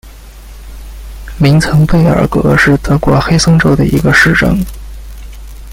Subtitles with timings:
[1.37, 4.57] 明岑贝尔格是德国黑森州的一个市镇。